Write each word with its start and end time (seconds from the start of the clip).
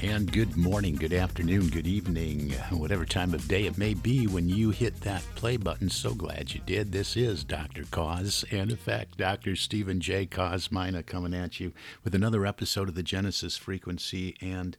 And 0.00 0.30
good 0.30 0.58
morning, 0.58 0.94
good 0.94 1.14
afternoon, 1.14 1.68
good 1.68 1.86
evening, 1.86 2.50
whatever 2.70 3.06
time 3.06 3.32
of 3.32 3.48
day 3.48 3.64
it 3.64 3.78
may 3.78 3.94
be 3.94 4.26
when 4.26 4.46
you 4.46 4.68
hit 4.68 5.00
that 5.00 5.22
play 5.36 5.56
button. 5.56 5.88
So 5.88 6.12
glad 6.14 6.52
you 6.52 6.60
did. 6.66 6.92
This 6.92 7.16
is 7.16 7.44
Dr. 7.44 7.84
Cause 7.90 8.44
and 8.50 8.70
Effect, 8.70 9.16
Dr. 9.16 9.56
Stephen 9.56 10.00
J. 10.00 10.26
Kosmyna 10.26 11.06
coming 11.06 11.32
at 11.32 11.60
you 11.60 11.72
with 12.04 12.14
another 12.14 12.44
episode 12.44 12.90
of 12.90 12.94
the 12.94 13.02
Genesis 13.02 13.56
Frequency. 13.56 14.36
And 14.42 14.76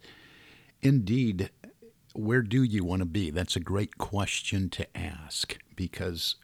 indeed, 0.83 1.49
where 2.13 2.43
do 2.43 2.61
you 2.61 2.83
want 2.83 2.99
to 2.99 3.07
be? 3.07 3.31
That's 3.31 3.55
a 3.55 3.59
great 3.59 3.97
question 3.97 4.69
to 4.69 4.97
ask 4.97 5.57
because 5.75 6.35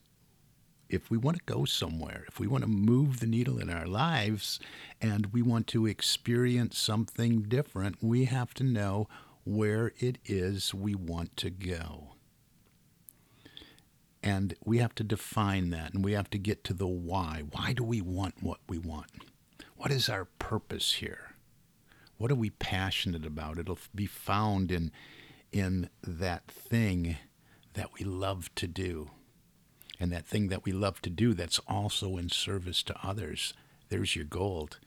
if 0.93 1.09
we 1.09 1.17
want 1.17 1.37
to 1.37 1.43
go 1.45 1.65
somewhere, 1.65 2.23
if 2.27 2.39
we 2.39 2.47
want 2.47 2.63
to 2.63 2.69
move 2.69 3.19
the 3.19 3.25
needle 3.25 3.57
in 3.57 3.69
our 3.69 3.87
lives 3.87 4.59
and 5.01 5.27
we 5.27 5.41
want 5.41 5.65
to 5.67 5.87
experience 5.87 6.77
something 6.77 7.41
different, 7.41 7.97
we 8.01 8.25
have 8.25 8.53
to 8.53 8.63
know 8.63 9.07
where 9.43 9.91
it 9.97 10.19
is 10.25 10.73
we 10.73 10.93
want 10.93 11.35
to 11.37 11.49
go. 11.49 12.09
And 14.21 14.53
we 14.63 14.77
have 14.77 14.95
to 14.95 15.03
define 15.03 15.71
that 15.71 15.93
and 15.93 16.03
we 16.03 16.13
have 16.13 16.29
to 16.29 16.37
get 16.37 16.63
to 16.65 16.73
the 16.73 16.87
why. 16.87 17.43
Why 17.51 17.73
do 17.73 17.83
we 17.83 17.99
want 17.99 18.35
what 18.41 18.59
we 18.69 18.77
want? 18.77 19.11
What 19.75 19.91
is 19.91 20.07
our 20.07 20.25
purpose 20.25 20.93
here? 20.93 21.35
What 22.17 22.31
are 22.31 22.35
we 22.35 22.51
passionate 22.51 23.25
about? 23.25 23.57
It'll 23.57 23.79
be 23.93 24.05
found 24.05 24.71
in 24.71 24.91
in 25.51 25.89
that 26.03 26.47
thing 26.47 27.17
that 27.73 27.89
we 27.99 28.05
love 28.05 28.53
to 28.55 28.67
do 28.67 29.11
and 29.99 30.11
that 30.11 30.27
thing 30.27 30.47
that 30.49 30.65
we 30.65 30.71
love 30.71 31.01
to 31.01 31.09
do 31.09 31.33
that's 31.33 31.59
also 31.67 32.17
in 32.17 32.29
service 32.29 32.83
to 32.83 32.95
others. 33.03 33.53
There's 33.89 34.15
your 34.15 34.25
gold. 34.25 34.79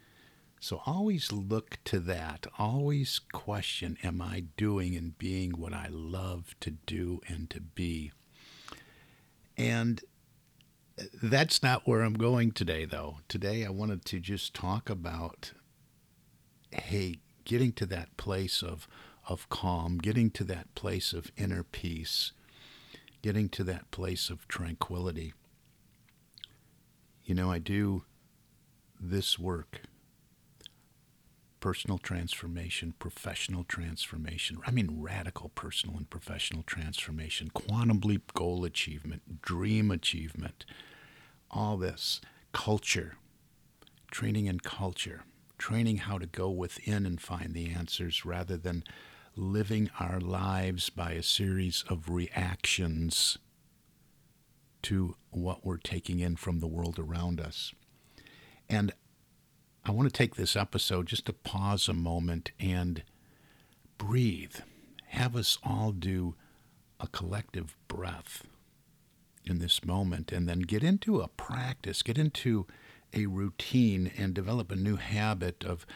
So 0.61 0.83
always 0.87 1.33
look 1.33 1.79
to 1.85 2.01
that. 2.01 2.47
Always 2.59 3.21
question 3.33 3.99
Am 4.03 4.21
I 4.21 4.45
doing 4.57 4.97
and 4.97 5.17
being 5.19 5.53
what 5.53 5.73
I 5.73 5.89
love 5.91 6.55
to 6.61 6.71
do 6.71 7.21
and 7.29 7.49
to 7.51 7.61
be? 7.61 8.13
And 9.57 10.03
that's 11.23 11.63
not 11.63 11.87
where 11.87 12.03
I'm 12.03 12.15
going 12.15 12.53
today, 12.53 12.85
though. 12.85 13.19
Today 13.29 13.65
I 13.65 13.71
wanted 13.71 14.05
to 14.07 14.19
just 14.19 14.55
talk 14.55 14.89
about 14.89 15.53
hey, 16.73 17.19
getting 17.45 17.73
to 17.73 17.87
that 17.87 18.17
place 18.17 18.63
of, 18.63 18.89
of 19.29 19.49
calm, 19.49 19.99
getting 19.99 20.31
to 20.31 20.45
that 20.45 20.75
place 20.75 21.13
of 21.13 21.31
inner 21.37 21.63
peace 21.63 22.33
getting 23.27 23.49
to 23.49 23.65
that 23.65 23.91
place 23.91 24.31
of 24.31 24.47
tranquility. 24.47 25.35
You 27.25 27.35
know, 27.35 27.51
I 27.51 27.59
do 27.59 28.05
this 29.01 29.37
work 29.37 29.81
personal 31.59 31.99
transformation, 31.99 32.95
professional 33.01 33.65
transformation. 33.65 34.59
I 34.65 34.71
mean, 34.71 35.01
radical 35.01 35.49
personal 35.57 35.97
and 35.97 36.09
professional 36.09 36.63
transformation, 36.63 37.51
quantum 37.53 37.99
leap 38.05 38.33
goal 38.33 38.65
achievement, 38.65 39.43
dream 39.43 39.91
achievement, 39.91 40.65
all 41.51 41.77
this, 41.77 42.21
culture, 42.53 43.17
training 44.13 44.47
in 44.47 44.61
culture, 44.61 45.25
training 45.59 45.97
how 45.97 46.19
to 46.19 46.27
go 46.27 46.49
within 46.49 47.05
and 47.05 47.21
find 47.21 47.55
the 47.55 47.71
answers 47.71 48.25
rather 48.25 48.57
than 48.57 48.85
living 49.37 49.91
our 50.01 50.19
lives 50.19 50.89
by 50.91 51.13
a 51.13 51.23
series 51.23 51.85
of 51.89 52.09
reactions 52.09 53.39
to 54.83 55.17
what 55.31 55.65
we're 55.65 55.77
taking 55.77 56.21
in 56.21 56.37
from 56.37 56.61
the 56.61 56.67
world 56.67 56.99
around 56.99 57.41
us. 57.41 57.75
And 58.69 58.93
I 59.85 59.91
want 59.91 60.09
to 60.09 60.17
take 60.17 60.37
this 60.37 60.57
episode 60.57 61.07
just 61.07 61.27
to 61.27 61.33
pause 61.33 61.89
a 61.89 61.93
moment 61.93 62.51
and 62.59 63.03
breathe. 63.99 64.57
Have 65.09 65.37
us 65.37 65.59
all 65.63 65.93
do 65.93 66.35
a 66.99 67.07
collective 67.07 67.77
breath 67.89 68.47
in 69.45 69.59
this 69.59 69.85
moment 69.85 70.33
and 70.33 70.49
then 70.49 70.61
get 70.61 70.83
into 70.83 71.21
a 71.21 71.29
practice, 71.29 72.03
get 72.03 72.19
into 72.19 72.67
a 73.13 73.27
routine 73.27 74.11
and 74.17 74.35
develop 74.35 74.73
a 74.73 74.77
new 74.77 74.97
habit 74.97 75.65
of 75.65 75.87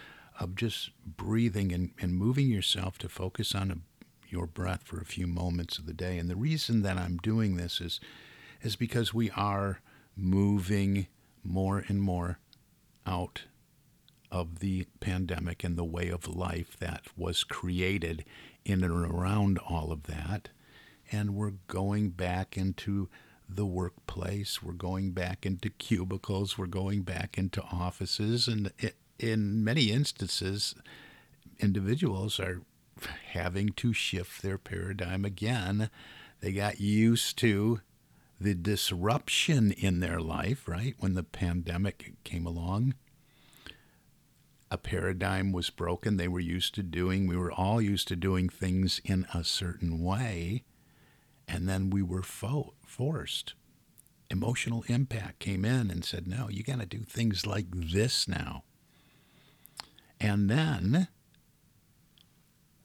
of 0.41 0.57
just 0.57 0.91
breathing 1.05 1.71
and, 1.71 1.91
and 2.01 2.15
moving 2.17 2.49
yourself 2.49 2.99
to 2.99 3.09
focus 3.09 3.55
on 3.55 3.71
a, 3.71 3.77
your 4.29 4.47
breath 4.47 4.83
for 4.85 4.99
a 4.99 5.05
few 5.05 5.27
moments 5.27 5.79
of 5.79 5.87
the 5.87 5.93
day. 5.93 6.17
And 6.19 6.31
the 6.31 6.37
reason 6.37 6.83
that 6.83 6.97
I'm 6.97 7.19
doing 7.19 7.57
this 7.57 7.81
is, 7.81 8.01
is 8.63 8.75
because 8.75 9.13
we 9.13 9.31
are 9.31 9.81
moving 10.17 11.07
more 11.45 11.85
and 11.87 12.01
more 12.01 12.39
out 13.07 13.43
of 14.31 14.61
the 14.61 14.87
pandemic 15.01 15.63
and 15.63 15.77
the 15.77 15.85
way 15.85 16.09
of 16.09 16.27
life 16.27 16.77
that 16.79 17.03
was 17.17 17.45
created 17.45 18.25
in 18.65 18.83
and 18.83 18.93
around 18.93 19.59
all 19.59 19.93
of 19.93 20.05
that. 20.05 20.49
And 21.13 21.35
we're 21.35 21.55
going 21.67 22.11
back 22.11 22.57
into 22.57 23.09
the 23.49 23.67
workplace. 23.67 24.63
We're 24.63 24.73
going 24.73 25.11
back 25.11 25.45
into 25.45 25.71
cubicles. 25.71 26.57
We're 26.57 26.67
going 26.67 27.03
back 27.03 27.37
into 27.37 27.63
offices. 27.63 28.47
And 28.47 28.73
it, 28.79 28.95
in 29.21 29.63
many 29.63 29.91
instances, 29.91 30.75
individuals 31.59 32.41
are 32.41 32.63
having 33.33 33.69
to 33.71 33.93
shift 33.93 34.43
their 34.43 34.59
paradigm 34.59 35.25
again. 35.25 35.91
They 36.41 36.53
got 36.53 36.81
used 36.81 37.37
to 37.39 37.81
the 38.41 38.55
disruption 38.55 39.73
in 39.73 40.01
their 40.01 40.21
life, 40.21 40.67
right? 40.67 40.95
When 40.99 41.15
the 41.15 41.23
pandemic 41.23 42.15
came 42.25 42.47
along, 42.47 42.95
a 44.71 44.79
paradigm 44.79 45.53
was 45.53 45.69
broken. 45.69 46.17
They 46.17 46.29
were 46.29 46.41
used 46.41 46.75
to 46.77 46.83
doing, 46.83 47.27
we 47.27 47.37
were 47.37 47.53
all 47.53 47.83
used 47.83 48.09
to 48.09 48.17
doing 48.17 48.49
things 48.49 49.01
in 49.05 49.27
a 49.35 49.45
certain 49.45 50.03
way. 50.03 50.65
And 51.47 51.69
then 51.69 51.91
we 51.91 52.03
were 52.03 52.23
fo- 52.23 52.75
forced. 52.87 53.55
Emotional 54.31 54.85
impact 54.87 55.41
came 55.41 55.65
in 55.65 55.91
and 55.91 56.05
said, 56.05 56.27
no, 56.27 56.49
you 56.49 56.63
got 56.63 56.81
to 56.81 56.87
do 56.87 57.01
things 57.01 57.47
like 57.47 57.67
this 57.71 58.29
now. 58.29 58.63
And 60.21 60.51
then 60.51 61.09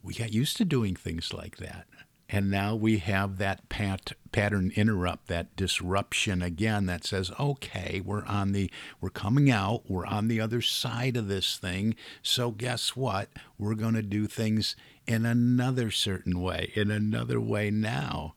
we 0.01 0.13
got 0.13 0.33
used 0.33 0.57
to 0.57 0.65
doing 0.65 0.95
things 0.95 1.33
like 1.33 1.57
that. 1.57 1.85
And 2.27 2.49
now 2.49 2.75
we 2.75 2.97
have 2.99 3.37
that 3.37 3.69
pat, 3.69 4.13
pattern 4.31 4.71
interrupt, 4.75 5.27
that 5.27 5.55
disruption 5.55 6.41
again 6.41 6.87
that 6.87 7.05
says, 7.05 7.31
okay, 7.39 8.01
we're 8.03 8.25
on 8.25 8.51
the, 8.51 8.71
we're 8.99 9.11
coming 9.11 9.51
out, 9.51 9.83
we're 9.87 10.07
on 10.07 10.27
the 10.27 10.41
other 10.41 10.61
side 10.61 11.17
of 11.17 11.27
this 11.27 11.57
thing. 11.57 11.95
So 12.23 12.49
guess 12.49 12.95
what? 12.95 13.29
We're 13.59 13.75
going 13.75 13.93
to 13.93 14.01
do 14.01 14.25
things 14.25 14.75
in 15.05 15.25
another 15.25 15.91
certain 15.91 16.41
way, 16.41 16.71
in 16.73 16.89
another 16.89 17.39
way 17.39 17.69
now. 17.69 18.33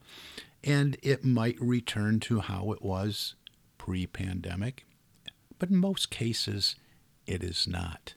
And 0.62 0.98
it 1.02 1.24
might 1.24 1.58
return 1.58 2.20
to 2.20 2.40
how 2.40 2.72
it 2.72 2.82
was 2.82 3.36
pre 3.78 4.06
pandemic. 4.06 4.84
But 5.58 5.70
in 5.70 5.76
most 5.76 6.10
cases, 6.10 6.76
it 7.26 7.42
is 7.42 7.66
not. 7.66 8.14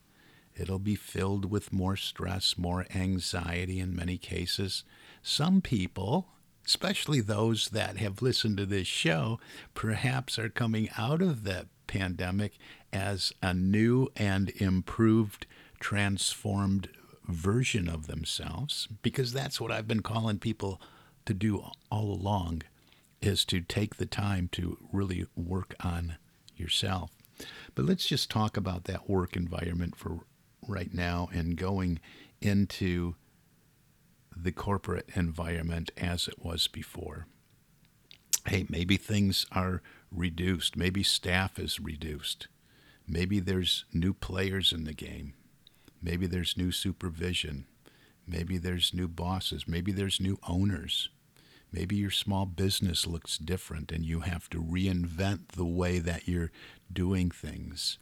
It'll 0.62 0.80
be 0.80 0.96
filled 0.96 1.50
with 1.50 1.74
more 1.74 1.98
stress, 1.98 2.58
more 2.58 2.86
anxiety 2.94 3.80
in 3.80 3.96
many 3.96 4.18
cases. 4.18 4.84
Some 5.24 5.62
people, 5.62 6.28
especially 6.66 7.20
those 7.20 7.70
that 7.70 7.98
have 7.98 8.22
listened 8.22 8.58
to 8.58 8.66
this 8.68 8.88
show, 8.88 9.40
perhaps 9.74 10.38
are 10.38 10.50
coming 10.50 10.90
out 10.98 11.22
of 11.22 11.44
the 11.44 11.68
pandemic 11.88 12.54
as 12.94 13.34
a 13.42 13.54
new 13.54 14.10
and 14.16 14.50
improved, 14.58 15.48
transformed 15.80 16.90
version 17.28 17.90
of 17.90 18.08
themselves, 18.08 18.88
because 19.02 19.34
that's 19.34 19.60
what 19.60 19.72
I've 19.72 19.88
been 19.88 20.04
calling 20.04 20.38
people 20.38 20.80
to 21.26 21.34
do 21.34 21.64
all 21.92 22.14
along 22.14 22.64
is 23.22 23.46
to 23.46 23.62
take 23.62 23.96
the 23.96 24.06
time 24.06 24.50
to 24.52 24.78
really 24.92 25.26
work 25.36 25.76
on 25.82 26.18
yourself. 26.56 27.12
But 27.76 27.86
let's 27.86 28.06
just 28.06 28.30
talk 28.30 28.58
about 28.58 28.84
that 28.86 29.10
work 29.10 29.36
environment 29.36 29.96
for 29.96 30.22
right 30.68 30.94
now 30.94 31.30
and 31.34 31.56
going 31.56 32.00
into 32.42 33.16
the 34.36 34.52
corporate 34.52 35.10
environment 35.16 35.92
as 35.98 36.28
it 36.28 36.44
was 36.44 36.68
before. 36.68 37.28
Hey, 38.48 38.66
maybe 38.70 38.98
things 38.98 39.46
are 39.52 39.82
reduced. 40.12 40.76
Maybe 40.76 41.04
staff 41.04 41.60
is 41.60 41.80
reduced. 41.80 42.48
Maybe 43.08 43.40
there's 43.40 43.86
new 43.94 44.14
players 44.14 44.72
in 44.72 44.86
the 44.86 44.94
game. 44.94 45.34
Maybe 46.02 46.26
there's 46.26 46.58
new 46.58 46.72
supervision. 46.72 47.66
Maybe 48.28 48.58
there's 48.58 48.94
new 48.94 49.08
bosses. 49.08 49.68
Maybe 49.68 49.92
there's 49.92 50.20
new 50.20 50.40
owners. 50.48 51.10
Maybe 51.72 51.96
your 51.96 52.12
small 52.12 52.46
business 52.46 53.08
looks 53.08 53.38
different 53.38 53.92
and 53.92 54.06
you 54.06 54.22
have 54.22 54.50
to 54.50 54.62
reinvent 54.62 55.50
the 55.50 55.66
way 55.66 56.00
that 56.00 56.28
you're 56.28 56.52
doing 56.92 57.32
things. 57.32 57.98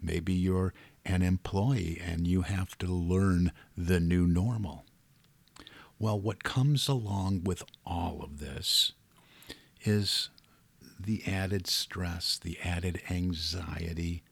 Maybe 0.00 0.32
you're 0.32 0.72
an 1.04 1.22
employee 1.22 2.00
and 2.04 2.26
you 2.26 2.42
have 2.42 2.76
to 2.78 2.86
learn 2.86 3.52
the 3.76 4.00
new 4.00 4.26
normal. 4.26 4.84
Well, 5.98 6.20
what 6.20 6.44
comes 6.44 6.88
along 6.88 7.44
with 7.44 7.62
all 7.84 8.22
of 8.22 8.38
this 8.38 8.92
is 9.82 10.30
the 10.98 11.26
added 11.26 11.66
stress, 11.66 12.38
the 12.38 12.58
added 12.62 13.02
anxiety, 13.10 14.22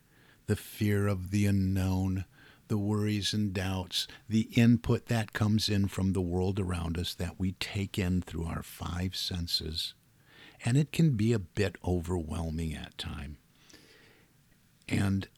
the 0.47 0.57
fear 0.57 1.07
of 1.07 1.31
the 1.31 1.47
unknown, 1.47 2.25
the 2.69 2.79
worries 2.79 3.33
and 3.33 3.53
doubts, 3.53 4.07
the 4.29 4.49
input 4.53 5.07
that 5.07 5.33
comes 5.33 5.69
in 5.69 5.89
from 5.89 6.13
the 6.13 6.21
world 6.21 6.61
around 6.61 6.99
us 6.99 7.15
that 7.15 7.39
we 7.39 7.53
take 7.53 7.99
in 7.99 8.23
through 8.23 8.45
our 8.45 8.63
five 8.63 9.17
senses. 9.17 9.95
And 10.65 10.77
it 10.77 10.93
can 10.93 11.13
be 11.13 11.33
a 11.33 11.39
bit 11.39 11.77
overwhelming 11.85 12.75
at 12.75 12.99
time. 12.99 13.39
And 14.89 15.29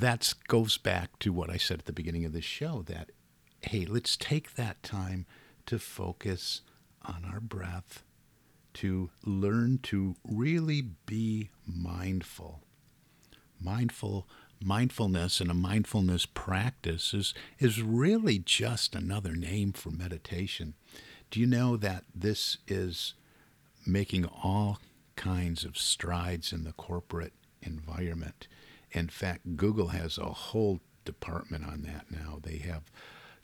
that 0.00 0.34
goes 0.48 0.78
back 0.78 1.18
to 1.20 1.32
what 1.32 1.50
I 1.50 1.56
said 1.56 1.80
at 1.80 1.84
the 1.86 1.92
beginning 1.92 2.24
of 2.24 2.32
this 2.32 2.44
show 2.44 2.82
that, 2.86 3.10
hey, 3.62 3.84
let's 3.86 4.16
take 4.16 4.54
that 4.54 4.82
time 4.82 5.26
to 5.66 5.78
focus 5.78 6.62
on 7.02 7.24
our 7.30 7.40
breath, 7.40 8.02
to 8.74 9.10
learn 9.24 9.78
to 9.84 10.16
really 10.24 10.82
be 11.06 11.50
mindful. 11.66 12.62
Mindful 13.60 14.28
mindfulness 14.62 15.40
and 15.40 15.50
a 15.50 15.54
mindfulness 15.54 16.26
practice 16.26 17.12
is, 17.12 17.34
is 17.58 17.82
really 17.82 18.38
just 18.38 18.94
another 18.94 19.34
name 19.34 19.72
for 19.72 19.90
meditation. 19.90 20.74
Do 21.30 21.40
you 21.40 21.46
know 21.46 21.76
that 21.76 22.04
this 22.14 22.58
is 22.66 23.14
making 23.86 24.24
all 24.24 24.78
kinds 25.14 25.64
of 25.64 25.76
strides 25.76 26.52
in 26.52 26.64
the 26.64 26.72
corporate 26.72 27.32
environment? 27.62 28.48
In 28.96 29.08
fact, 29.08 29.56
Google 29.56 29.88
has 29.88 30.16
a 30.16 30.24
whole 30.24 30.80
department 31.04 31.66
on 31.66 31.82
that 31.82 32.10
now. 32.10 32.40
They 32.42 32.56
have 32.58 32.90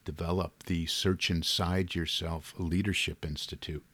developed 0.04 0.66
the 0.66 0.87
Search 0.87 1.31
Inside 1.31 1.94
Yourself 1.94 2.54
Leadership 2.58 3.25
Institute, 3.25 3.84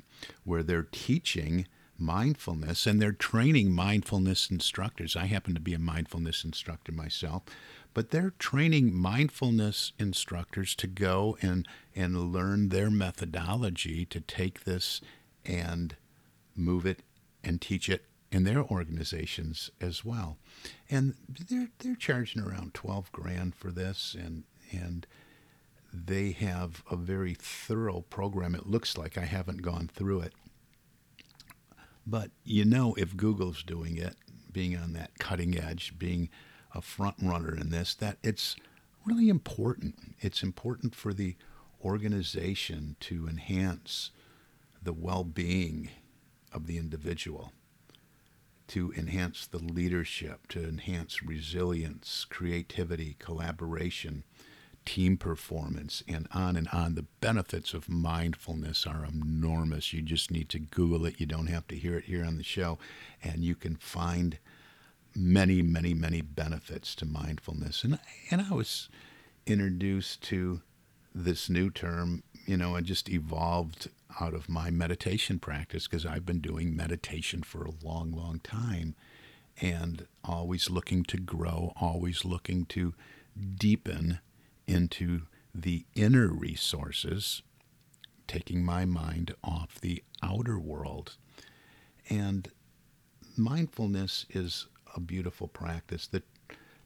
where 0.44 0.62
they're 0.62 0.87
teaching 0.90 1.66
mindfulness 1.99 2.87
and 2.87 3.02
they're 3.02 3.10
training 3.10 3.72
mindfulness 3.72 4.50
instructors. 4.50 5.16
I 5.16 5.26
happen 5.26 5.52
to 5.55 5.60
be 5.60 5.75
a 5.75 5.81
mindfulness 5.81 6.44
instructor 6.44 6.93
myself, 6.93 7.43
but 7.93 8.10
they're 8.10 8.34
training 8.38 8.94
mindfulness 8.94 9.93
instructors 9.99 10.76
to 10.76 10.87
go 10.87 11.37
and 11.43 11.66
and 11.94 12.32
learn 12.32 12.69
their 12.69 12.88
methodology 12.88 14.05
to 14.06 14.20
take 14.20 14.62
this 14.62 15.00
and 15.44 15.96
move 16.55 16.87
it 16.87 17.00
and 17.43 17.60
teach 17.60 17.88
it 17.88 18.05
in 18.31 18.45
their 18.45 18.63
organizations 18.63 19.71
as 19.81 20.05
well. 20.05 20.39
And 20.91 21.15
they're 21.29 21.71
they're 21.79 21.97
charging 21.97 22.43
around 22.43 22.75
12 22.75 23.11
grand 23.13 23.55
for 23.55 23.71
this 23.71 24.15
and 24.19 24.45
and 24.71 25.07
they 25.93 26.33
have 26.33 26.83
a 26.91 26.97
very 26.97 27.35
thorough 27.35 28.03
program. 28.11 28.55
It 28.55 28.67
looks 28.67 28.99
like 28.99 29.17
I 29.17 29.25
haven't 29.25 29.63
gone 29.63 29.89
through 29.93 30.21
it 30.21 30.35
but 32.09 32.31
you 32.43 32.65
know, 32.65 32.95
if 32.95 33.17
Google's 33.17 33.63
doing 33.63 33.99
it, 33.99 34.17
being 34.51 34.77
on 34.77 34.95
that 34.95 35.19
cutting 35.19 35.59
edge, 35.59 35.99
being 35.99 36.31
a 36.75 36.81
front 36.81 37.17
runner 37.21 37.55
in 37.55 37.69
this, 37.71 37.95
that 37.97 38.17
it's 38.23 38.57
really 39.05 39.29
important. 39.29 40.17
It's 40.21 40.43
important 40.43 40.95
for 40.95 41.13
the 41.13 41.37
organization 41.85 42.97
to 43.01 43.29
enhance 43.29 44.11
the 44.83 44.95
well 44.95 45.23
being 45.23 45.91
of 46.51 46.67
the 46.67 46.79
individual, 46.79 47.53
to 48.69 48.93
enhance 48.97 49.47
the 49.47 49.59
leadership, 49.59 50.47
to 50.49 50.62
enhance 50.62 51.23
resilience, 51.23 52.26
creativity, 52.29 53.17
collaboration, 53.19 54.25
team 54.85 55.17
performance, 55.17 56.03
and 56.09 56.26
on 56.32 56.56
and 56.56 56.69
on. 56.69 56.94
The 56.94 57.06
benefits 57.20 57.75
of 57.75 57.88
mindfulness 57.88 58.87
are 58.87 59.05
enormous. 59.05 59.93
You 59.93 60.03
just 60.03 60.31
need 60.31 60.49
to 60.50 60.59
Google 60.59 61.05
it. 61.06 61.20
You 61.20 61.26
don't 61.26 61.49
have 61.49 61.67
to 61.69 61.76
hear 61.76 61.99
it 61.99 62.05
here 62.05 62.25
on 62.25 62.37
the 62.37 62.43
show. 62.43 62.79
And 63.23 63.44
you 63.44 63.55
can 63.55 63.76
find 63.76 64.38
many, 65.15 65.62
many, 65.62 65.94
many 65.94 66.20
benefits 66.20 66.94
to 66.97 67.06
mindfulness. 67.06 67.85
And, 67.85 67.99
and 68.31 68.47
I 68.50 68.55
was 68.55 68.88
introduced 69.47 70.23
to 70.25 70.62
this 71.15 71.50
new 71.50 71.70
term, 71.70 72.23
you 72.47 72.56
know, 72.56 72.75
and 72.75 72.87
just 72.87 73.09
evolved 73.09 73.88
out 74.20 74.35
of 74.35 74.49
my 74.49 74.70
meditation 74.70 75.38
practice 75.38 75.87
because 75.87 76.06
I've 76.06 76.26
been 76.26 76.41
doing 76.41 76.76
meditation 76.76 77.43
for 77.43 77.65
a 77.65 77.85
long, 77.85 78.11
long 78.11 78.41
time 78.41 78.94
and 79.61 80.06
always 80.25 80.70
looking 80.70 81.05
to 81.05 81.19
grow, 81.19 81.73
always 81.81 82.25
looking 82.25 82.65
to 82.67 82.94
deepen 83.56 84.20
into 84.67 85.23
the 85.55 85.85
inner 85.94 86.29
resources, 86.29 87.43
taking 88.26 88.65
my 88.65 88.85
mind 88.85 89.35
off 89.43 89.81
the 89.81 90.03
outer 90.23 90.59
world. 90.59 91.17
And 92.09 92.49
mindfulness 93.37 94.26
is 94.31 94.67
a 94.94 95.00
beautiful 95.00 95.49
practice 95.49 96.06
that 96.09 96.25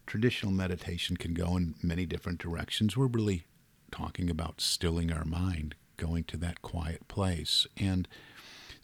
traditional 0.06 0.52
meditation 0.52 1.16
can 1.16 1.34
go 1.34 1.56
in 1.56 1.74
many 1.82 2.06
different 2.06 2.38
directions. 2.38 2.96
We're 2.96 3.06
really 3.06 3.44
talking 3.90 4.30
about 4.30 4.60
stilling 4.60 5.12
our 5.12 5.24
mind, 5.24 5.74
going 6.02 6.24
to 6.24 6.36
that 6.38 6.62
quiet 6.62 7.06
place. 7.06 7.66
And 7.76 8.08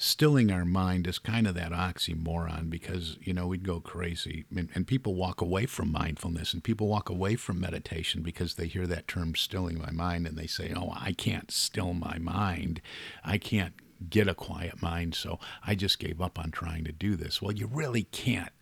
stilling 0.00 0.52
our 0.52 0.64
mind 0.64 1.08
is 1.08 1.18
kind 1.18 1.48
of 1.48 1.56
that 1.56 1.72
oxymoron 1.72 2.70
because 2.70 3.16
you 3.20 3.34
know 3.34 3.48
we'd 3.48 3.66
go 3.66 3.80
crazy. 3.80 4.44
And, 4.56 4.68
and, 4.74 4.86
people 4.86 5.16
walk 5.16 5.40
away 5.40 5.66
from 5.66 5.90
mindfulness 5.90 6.54
and 6.54 6.62
people 6.62 6.86
walk 6.86 7.10
away 7.10 7.34
from 7.34 7.60
meditation 7.60 8.22
because 8.22 8.54
they 8.54 8.68
hear 8.68 8.86
that 8.86 9.08
term 9.08 9.34
stilling 9.34 9.78
my 9.78 9.90
mind 9.90 10.26
and 10.28 10.38
they 10.38 10.46
say 10.46 10.72
oh 10.74 10.92
i 10.94 11.12
can't 11.12 11.50
still 11.50 11.92
my 11.92 12.18
mind. 12.18 12.80
I 13.24 13.38
can't 13.38 13.74
get 14.08 14.28
a 14.28 14.34
quiet 14.34 14.80
mind 14.80 15.16
so 15.16 15.40
i 15.66 15.74
just 15.74 15.98
gave 15.98 16.20
up 16.20 16.38
on 16.38 16.52
trying 16.52 16.84
to 16.84 16.92
do 16.92 17.16
this. 17.16 17.42
Well 17.42 17.52
you 17.52 17.66
really 17.66 18.04
can't 18.04 18.52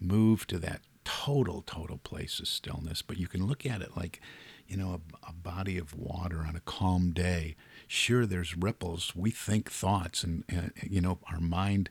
move 0.00 0.46
to 0.46 0.58
that 0.60 0.80
total 1.04 1.62
total 1.66 1.98
place 1.98 2.40
of 2.40 2.48
stillness 2.48 3.02
but 3.02 3.18
you 3.18 3.28
can 3.28 3.46
look 3.46 3.66
at 3.66 3.82
it 3.82 3.96
like 3.96 4.20
you 4.68 4.76
know 4.76 5.00
a, 5.24 5.28
a 5.28 5.32
body 5.32 5.76
of 5.76 5.94
water 5.94 6.44
on 6.48 6.56
a 6.56 6.60
calm 6.60 7.10
day 7.10 7.56
sure 7.92 8.26
there's 8.26 8.56
ripples. 8.56 9.12
We 9.14 9.30
think 9.30 9.70
thoughts 9.70 10.24
and, 10.24 10.44
and 10.48 10.72
you 10.82 11.00
know 11.00 11.18
our 11.30 11.40
mind 11.40 11.90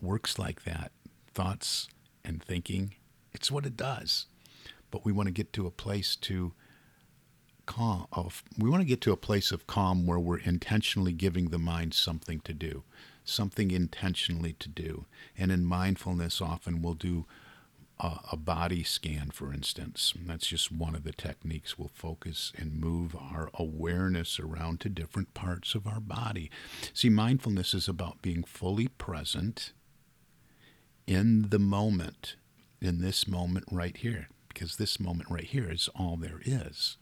works 0.00 0.38
like 0.38 0.64
that 0.64 0.92
thoughts 1.32 1.88
and 2.24 2.42
thinking. 2.42 2.94
It's 3.32 3.50
what 3.50 3.66
it 3.66 3.76
does. 3.76 4.26
But 4.90 5.04
we 5.04 5.12
want 5.12 5.26
to 5.26 5.32
get 5.32 5.52
to 5.54 5.66
a 5.66 5.72
place 5.72 6.14
to 6.16 6.52
calm 7.66 8.06
of 8.12 8.42
we 8.58 8.68
want 8.68 8.82
to 8.82 8.86
get 8.86 9.00
to 9.00 9.12
a 9.12 9.16
place 9.16 9.50
of 9.50 9.66
calm 9.66 10.06
where 10.06 10.18
we're 10.18 10.38
intentionally 10.38 11.12
giving 11.12 11.48
the 11.48 11.58
mind 11.58 11.94
something 11.94 12.40
to 12.40 12.52
do 12.52 12.84
something 13.24 13.70
intentionally 13.70 14.52
to 14.52 14.68
do. 14.68 15.06
And 15.36 15.50
in 15.50 15.64
mindfulness 15.64 16.40
often 16.40 16.82
we'll 16.82 16.94
do 16.94 17.24
a, 17.98 18.18
a 18.32 18.36
body 18.36 18.82
scan, 18.82 19.30
for 19.30 19.52
instance. 19.52 20.12
And 20.16 20.28
that's 20.28 20.46
just 20.46 20.72
one 20.72 20.94
of 20.94 21.04
the 21.04 21.12
techniques. 21.12 21.78
We'll 21.78 21.90
focus 21.94 22.52
and 22.56 22.80
move 22.80 23.14
our 23.16 23.50
awareness 23.54 24.38
around 24.40 24.80
to 24.80 24.88
different 24.88 25.34
parts 25.34 25.74
of 25.74 25.86
our 25.86 26.00
body. 26.00 26.50
See, 26.92 27.08
mindfulness 27.08 27.74
is 27.74 27.88
about 27.88 28.22
being 28.22 28.44
fully 28.44 28.88
present 28.88 29.72
in 31.06 31.50
the 31.50 31.58
moment, 31.58 32.36
in 32.80 33.00
this 33.00 33.28
moment 33.28 33.66
right 33.70 33.96
here, 33.96 34.28
because 34.48 34.76
this 34.76 34.98
moment 34.98 35.30
right 35.30 35.44
here 35.44 35.70
is 35.70 35.88
all 35.94 36.16
there 36.16 36.40
is. 36.44 36.96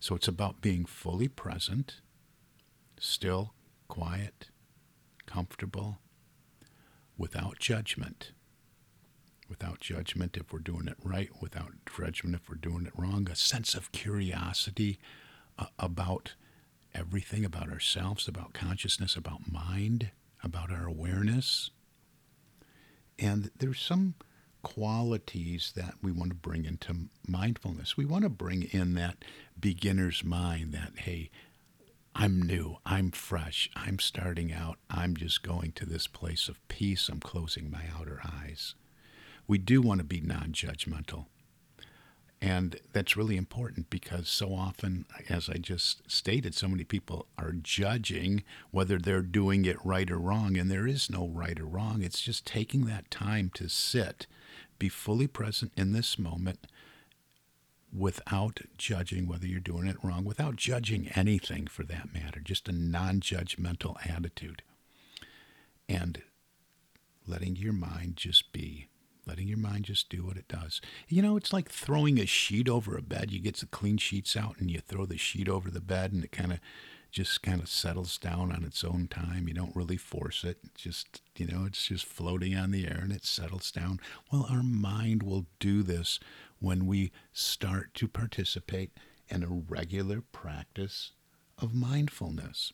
So 0.00 0.14
it's 0.14 0.28
about 0.28 0.60
being 0.60 0.84
fully 0.84 1.28
present, 1.28 2.00
still, 2.98 3.54
quiet, 3.88 4.48
comfortable, 5.26 5.98
without 7.16 7.58
judgment 7.58 8.32
without 9.50 9.80
judgment 9.80 10.36
if 10.36 10.52
we're 10.52 10.60
doing 10.60 10.88
it 10.88 10.96
right, 11.02 11.28
without 11.40 11.72
judgment 11.98 12.36
if 12.36 12.48
we're 12.48 12.54
doing 12.54 12.86
it 12.86 12.92
wrong, 12.96 13.28
a 13.30 13.36
sense 13.36 13.74
of 13.74 13.92
curiosity 13.92 14.98
uh, 15.58 15.66
about 15.78 16.34
everything, 16.94 17.44
about 17.44 17.70
ourselves, 17.70 18.26
about 18.28 18.54
consciousness, 18.54 19.16
about 19.16 19.50
mind, 19.52 20.10
about 20.42 20.70
our 20.70 20.86
awareness. 20.86 21.70
And 23.18 23.50
there's 23.58 23.80
some 23.80 24.14
qualities 24.62 25.72
that 25.76 25.94
we 26.02 26.12
want 26.12 26.30
to 26.30 26.36
bring 26.36 26.64
into 26.64 27.08
mindfulness. 27.26 27.96
We 27.96 28.04
want 28.04 28.24
to 28.24 28.30
bring 28.30 28.62
in 28.62 28.94
that 28.94 29.24
beginner's 29.58 30.24
mind 30.24 30.72
that, 30.72 30.92
hey, 31.00 31.30
I'm 32.14 32.42
new, 32.42 32.76
I'm 32.84 33.10
fresh, 33.12 33.70
I'm 33.76 33.98
starting 33.98 34.52
out, 34.52 34.78
I'm 34.90 35.16
just 35.16 35.42
going 35.42 35.72
to 35.72 35.86
this 35.86 36.06
place 36.06 36.48
of 36.48 36.66
peace, 36.68 37.08
I'm 37.08 37.20
closing 37.20 37.70
my 37.70 37.84
outer 37.98 38.20
eyes. 38.24 38.74
We 39.50 39.58
do 39.58 39.82
want 39.82 39.98
to 39.98 40.04
be 40.04 40.20
non 40.20 40.52
judgmental. 40.52 41.26
And 42.40 42.78
that's 42.92 43.16
really 43.16 43.36
important 43.36 43.90
because 43.90 44.28
so 44.28 44.54
often, 44.54 45.06
as 45.28 45.48
I 45.48 45.54
just 45.54 46.08
stated, 46.08 46.54
so 46.54 46.68
many 46.68 46.84
people 46.84 47.26
are 47.36 47.50
judging 47.50 48.44
whether 48.70 48.96
they're 48.96 49.22
doing 49.22 49.64
it 49.64 49.84
right 49.84 50.08
or 50.08 50.18
wrong. 50.18 50.56
And 50.56 50.70
there 50.70 50.86
is 50.86 51.10
no 51.10 51.26
right 51.26 51.58
or 51.58 51.64
wrong. 51.64 52.00
It's 52.00 52.20
just 52.20 52.46
taking 52.46 52.84
that 52.84 53.10
time 53.10 53.50
to 53.54 53.68
sit, 53.68 54.28
be 54.78 54.88
fully 54.88 55.26
present 55.26 55.72
in 55.76 55.90
this 55.90 56.16
moment 56.16 56.68
without 57.92 58.60
judging 58.78 59.26
whether 59.26 59.48
you're 59.48 59.58
doing 59.58 59.88
it 59.88 59.96
wrong, 60.00 60.24
without 60.24 60.54
judging 60.54 61.08
anything 61.16 61.66
for 61.66 61.82
that 61.82 62.14
matter, 62.14 62.38
just 62.38 62.68
a 62.68 62.72
non 62.72 63.18
judgmental 63.18 63.96
attitude. 64.08 64.62
And 65.88 66.22
letting 67.26 67.56
your 67.56 67.72
mind 67.72 68.14
just 68.14 68.52
be 68.52 68.89
letting 69.30 69.46
your 69.46 69.58
mind 69.58 69.84
just 69.84 70.08
do 70.08 70.26
what 70.26 70.36
it 70.36 70.48
does. 70.48 70.80
You 71.06 71.22
know, 71.22 71.36
it's 71.36 71.52
like 71.52 71.68
throwing 71.68 72.18
a 72.18 72.26
sheet 72.26 72.68
over 72.68 72.96
a 72.96 73.02
bed. 73.02 73.30
You 73.30 73.38
get 73.38 73.56
the 73.56 73.66
clean 73.66 73.96
sheets 73.96 74.36
out 74.36 74.56
and 74.58 74.68
you 74.68 74.80
throw 74.80 75.06
the 75.06 75.16
sheet 75.16 75.48
over 75.48 75.70
the 75.70 75.80
bed 75.80 76.12
and 76.12 76.24
it 76.24 76.32
kind 76.32 76.52
of 76.52 76.58
just 77.12 77.40
kind 77.40 77.60
of 77.60 77.68
settles 77.68 78.18
down 78.18 78.50
on 78.50 78.64
its 78.64 78.82
own 78.82 79.06
time. 79.06 79.46
You 79.46 79.54
don't 79.54 79.76
really 79.76 79.96
force 79.96 80.42
it. 80.42 80.58
It's 80.64 80.82
just, 80.82 81.22
you 81.36 81.46
know, 81.46 81.64
it's 81.64 81.86
just 81.86 82.04
floating 82.04 82.56
on 82.56 82.72
the 82.72 82.88
air 82.88 82.98
and 83.00 83.12
it 83.12 83.24
settles 83.24 83.70
down. 83.70 84.00
Well, 84.32 84.48
our 84.50 84.64
mind 84.64 85.22
will 85.22 85.46
do 85.60 85.84
this 85.84 86.18
when 86.58 86.86
we 86.86 87.12
start 87.32 87.94
to 87.94 88.08
participate 88.08 88.90
in 89.28 89.44
a 89.44 89.48
regular 89.48 90.22
practice 90.32 91.12
of 91.56 91.72
mindfulness. 91.72 92.72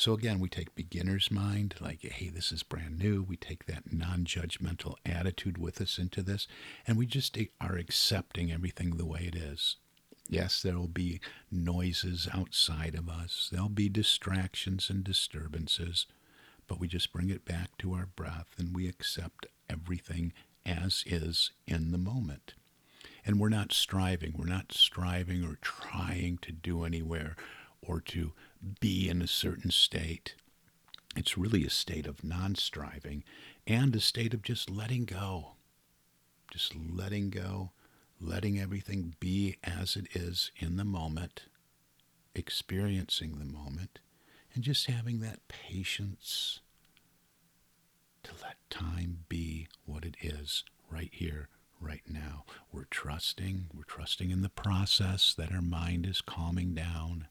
So 0.00 0.14
again, 0.14 0.40
we 0.40 0.48
take 0.48 0.74
beginner's 0.74 1.30
mind, 1.30 1.74
like, 1.78 2.00
hey, 2.00 2.30
this 2.30 2.52
is 2.52 2.62
brand 2.62 2.98
new. 2.98 3.22
We 3.22 3.36
take 3.36 3.66
that 3.66 3.92
non 3.92 4.24
judgmental 4.24 4.94
attitude 5.04 5.58
with 5.58 5.78
us 5.78 5.98
into 5.98 6.22
this, 6.22 6.48
and 6.86 6.96
we 6.96 7.04
just 7.04 7.36
are 7.60 7.76
accepting 7.76 8.50
everything 8.50 8.96
the 8.96 9.04
way 9.04 9.30
it 9.30 9.36
is. 9.36 9.76
Yes, 10.26 10.62
there 10.62 10.78
will 10.78 10.88
be 10.88 11.20
noises 11.52 12.26
outside 12.32 12.94
of 12.94 13.10
us, 13.10 13.50
there'll 13.52 13.68
be 13.68 13.90
distractions 13.90 14.88
and 14.88 15.04
disturbances, 15.04 16.06
but 16.66 16.80
we 16.80 16.88
just 16.88 17.12
bring 17.12 17.28
it 17.28 17.44
back 17.44 17.76
to 17.80 17.92
our 17.92 18.06
breath 18.06 18.54
and 18.56 18.74
we 18.74 18.88
accept 18.88 19.44
everything 19.68 20.32
as 20.64 21.04
is 21.04 21.50
in 21.66 21.92
the 21.92 21.98
moment. 21.98 22.54
And 23.26 23.38
we're 23.38 23.50
not 23.50 23.70
striving, 23.70 24.32
we're 24.34 24.46
not 24.46 24.72
striving 24.72 25.44
or 25.44 25.58
trying 25.60 26.38
to 26.38 26.52
do 26.52 26.84
anywhere 26.84 27.36
or 27.90 28.00
to 28.00 28.32
be 28.78 29.08
in 29.08 29.20
a 29.20 29.26
certain 29.26 29.70
state. 29.70 30.36
It's 31.16 31.36
really 31.36 31.64
a 31.66 31.70
state 31.70 32.06
of 32.06 32.22
non 32.22 32.54
striving 32.54 33.24
and 33.66 33.94
a 33.96 34.00
state 34.00 34.32
of 34.32 34.42
just 34.42 34.70
letting 34.70 35.06
go. 35.06 35.52
Just 36.52 36.74
letting 36.76 37.30
go, 37.30 37.72
letting 38.20 38.60
everything 38.60 39.14
be 39.18 39.56
as 39.64 39.96
it 39.96 40.06
is 40.14 40.52
in 40.56 40.76
the 40.76 40.84
moment, 40.84 41.46
experiencing 42.34 43.38
the 43.38 43.44
moment, 43.44 43.98
and 44.54 44.62
just 44.62 44.86
having 44.86 45.18
that 45.20 45.48
patience 45.48 46.60
to 48.22 48.32
let 48.42 48.56
time 48.68 49.24
be 49.28 49.66
what 49.84 50.04
it 50.04 50.16
is 50.20 50.62
right 50.88 51.10
here, 51.12 51.48
right 51.80 52.02
now. 52.08 52.44
We're 52.72 52.84
trusting, 52.90 53.66
we're 53.74 53.82
trusting 53.82 54.30
in 54.30 54.42
the 54.42 54.48
process 54.48 55.34
that 55.34 55.52
our 55.52 55.62
mind 55.62 56.06
is 56.06 56.20
calming 56.20 56.74
down 56.74 57.26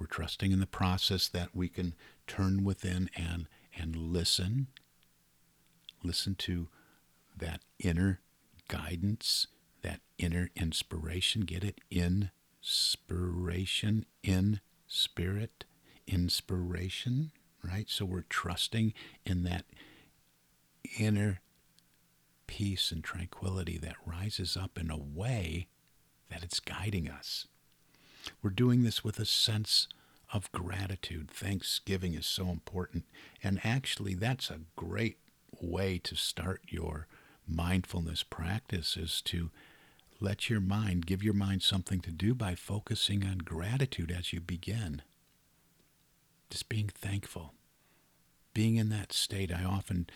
we're 0.00 0.06
trusting 0.06 0.50
in 0.50 0.58
the 0.60 0.66
process 0.66 1.28
that 1.28 1.54
we 1.54 1.68
can 1.68 1.94
turn 2.26 2.64
within 2.64 3.10
and 3.14 3.46
and 3.76 3.94
listen. 3.94 4.68
Listen 6.02 6.34
to 6.34 6.68
that 7.36 7.60
inner 7.78 8.20
guidance, 8.68 9.46
that 9.82 10.00
inner 10.18 10.48
inspiration. 10.56 11.42
Get 11.42 11.62
it? 11.62 11.78
Inspiration, 11.90 14.06
in 14.22 14.60
spirit, 14.86 15.66
inspiration, 16.06 17.32
right? 17.62 17.90
So 17.90 18.06
we're 18.06 18.22
trusting 18.22 18.94
in 19.26 19.44
that 19.44 19.66
inner 20.98 21.42
peace 22.46 22.90
and 22.90 23.04
tranquility 23.04 23.76
that 23.78 23.94
rises 24.04 24.56
up 24.56 24.76
in 24.78 24.90
a 24.90 24.98
way 24.98 25.68
that 26.30 26.42
it's 26.42 26.58
guiding 26.58 27.08
us. 27.08 27.46
We're 28.42 28.50
doing 28.50 28.82
this 28.82 29.04
with 29.04 29.18
a 29.18 29.24
sense 29.24 29.88
of 30.32 30.50
gratitude. 30.52 31.30
Thanksgiving 31.30 32.14
is 32.14 32.26
so 32.26 32.48
important. 32.48 33.04
And 33.42 33.60
actually, 33.64 34.14
that's 34.14 34.50
a 34.50 34.60
great 34.76 35.18
way 35.60 35.98
to 35.98 36.14
start 36.14 36.62
your 36.68 37.06
mindfulness 37.46 38.22
practice 38.22 38.96
is 38.96 39.20
to 39.22 39.50
let 40.20 40.50
your 40.50 40.60
mind, 40.60 41.06
give 41.06 41.22
your 41.22 41.34
mind 41.34 41.62
something 41.62 42.00
to 42.00 42.10
do 42.10 42.34
by 42.34 42.54
focusing 42.54 43.24
on 43.24 43.38
gratitude 43.38 44.10
as 44.16 44.32
you 44.32 44.40
begin. 44.40 45.02
Just 46.50 46.68
being 46.68 46.88
thankful. 46.88 47.54
Being 48.54 48.76
in 48.76 48.88
that 48.90 49.12
state. 49.12 49.52
I 49.52 49.64
often 49.64 50.08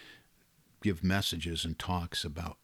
give 0.83 1.03
messages 1.03 1.65
and 1.65 1.79
talks 1.79 2.25
about 2.25 2.59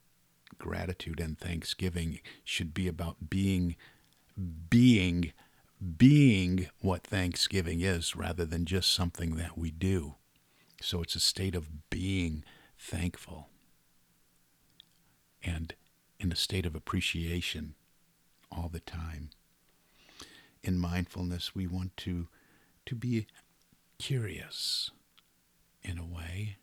gratitude 0.59 1.21
and 1.21 1.39
thanksgiving 1.39 2.21
should 2.45 2.75
be 2.75 2.87
about 2.87 3.31
being 3.31 3.77
being 4.69 5.33
being 5.97 6.69
what 6.83 7.03
Thanksgiving 7.03 7.81
is 7.81 8.15
rather 8.15 8.45
than 8.45 8.67
just 8.67 8.93
something 8.93 9.37
that 9.37 9.57
we 9.57 9.71
do. 9.71 10.17
So 10.83 11.01
it's 11.01 11.17
a 11.17 11.21
state 11.21 11.55
of 11.55 11.89
being 11.89 12.45
thankful 12.79 13.49
and 15.43 15.75
in 16.19 16.31
a 16.31 16.37
state 16.37 16.67
of 16.67 16.75
appreciation 16.75 17.75
all 18.53 18.69
the 18.69 18.81
time. 18.81 19.31
In 20.63 20.79
mindfulness, 20.79 21.55
we 21.55 21.67
want 21.67 21.97
to, 21.99 22.29
to 22.85 22.95
be 22.95 23.27
curious 23.99 24.91
in 25.83 25.99
a 25.99 26.05
way, 26.05 26.59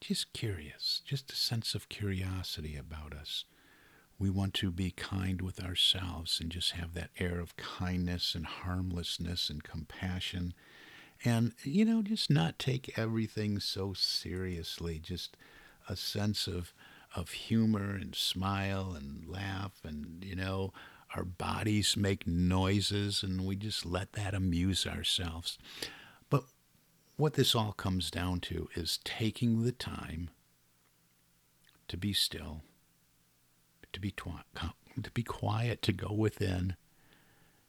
just 0.00 0.32
curious, 0.32 1.02
just 1.04 1.30
a 1.30 1.36
sense 1.36 1.74
of 1.74 1.90
curiosity 1.90 2.76
about 2.76 3.12
us 3.12 3.44
we 4.18 4.30
want 4.30 4.52
to 4.54 4.70
be 4.70 4.90
kind 4.90 5.40
with 5.40 5.62
ourselves 5.62 6.40
and 6.40 6.50
just 6.50 6.72
have 6.72 6.92
that 6.94 7.10
air 7.18 7.38
of 7.38 7.56
kindness 7.56 8.34
and 8.34 8.46
harmlessness 8.46 9.48
and 9.48 9.62
compassion. 9.62 10.54
And, 11.24 11.52
you 11.62 11.84
know, 11.84 12.02
just 12.02 12.28
not 12.28 12.58
take 12.58 12.98
everything 12.98 13.60
so 13.60 13.92
seriously, 13.92 14.98
just 14.98 15.36
a 15.88 15.94
sense 15.94 16.46
of, 16.48 16.72
of 17.14 17.30
humor 17.30 17.94
and 17.94 18.14
smile 18.14 18.92
and 18.96 19.24
laugh. 19.28 19.72
And, 19.84 20.24
you 20.24 20.34
know, 20.34 20.72
our 21.14 21.24
bodies 21.24 21.96
make 21.96 22.26
noises 22.26 23.22
and 23.22 23.46
we 23.46 23.54
just 23.54 23.86
let 23.86 24.12
that 24.14 24.34
amuse 24.34 24.84
ourselves. 24.84 25.58
But 26.28 26.44
what 27.16 27.34
this 27.34 27.54
all 27.54 27.72
comes 27.72 28.10
down 28.10 28.40
to 28.40 28.68
is 28.74 28.98
taking 29.04 29.62
the 29.62 29.72
time 29.72 30.30
to 31.86 31.96
be 31.96 32.12
still 32.12 32.62
to 33.92 34.00
be 34.00 34.10
twi- 34.10 34.42
to 35.02 35.10
be 35.10 35.22
quiet, 35.22 35.82
to 35.82 35.92
go 35.92 36.12
within, 36.12 36.76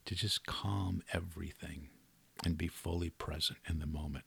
to 0.06 0.16
just 0.16 0.46
calm 0.46 1.04
everything 1.14 1.90
and 2.44 2.58
be 2.58 2.68
fully 2.68 3.10
present 3.10 3.60
in 3.68 3.80
the 3.80 3.86
moment. 3.86 4.26